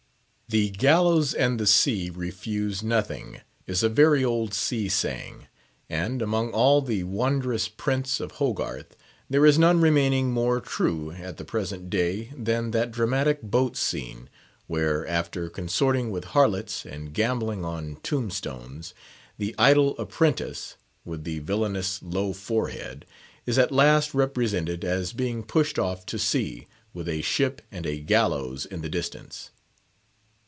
"The 0.53 0.69
gallows 0.71 1.33
and 1.33 1.57
the 1.57 1.65
sea 1.65 2.09
refuse 2.09 2.83
nothing," 2.83 3.39
is 3.67 3.83
a 3.83 3.87
very 3.87 4.21
old 4.25 4.53
sea 4.53 4.89
saying; 4.89 5.47
and, 5.89 6.21
among 6.21 6.51
all 6.51 6.81
the 6.81 7.05
wondrous 7.05 7.69
prints 7.69 8.19
of 8.19 8.31
Hogarth, 8.31 8.97
there 9.29 9.45
is 9.45 9.57
none 9.57 9.79
remaining 9.79 10.33
more 10.33 10.59
true 10.59 11.11
at 11.11 11.37
the 11.37 11.45
present 11.45 11.89
day 11.89 12.33
than 12.35 12.71
that 12.71 12.91
dramatic 12.91 13.41
boat 13.41 13.77
scene, 13.77 14.27
where 14.67 15.07
after 15.07 15.49
consorting 15.49 16.11
with 16.11 16.25
harlots 16.25 16.85
and 16.85 17.13
gambling 17.13 17.63
on 17.63 17.95
tomb 18.03 18.29
stones, 18.29 18.93
the 19.37 19.55
Idle 19.57 19.97
Apprentice, 19.97 20.75
with 21.05 21.23
the 21.23 21.39
villainous 21.39 22.01
low 22.03 22.33
forehead, 22.33 23.05
is 23.45 23.57
at 23.57 23.71
last 23.71 24.13
represented 24.13 24.83
as 24.83 25.13
being 25.13 25.43
pushed 25.43 25.79
off 25.79 26.05
to 26.07 26.19
sea, 26.19 26.67
with 26.93 27.07
a 27.07 27.21
ship 27.21 27.61
and 27.71 27.85
a 27.85 27.99
gallows 28.01 28.65
in 28.65 28.81
the 28.81 28.89
distance. 28.89 29.51